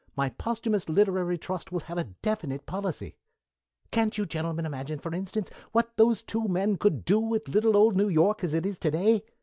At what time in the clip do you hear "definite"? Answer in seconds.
2.05-2.65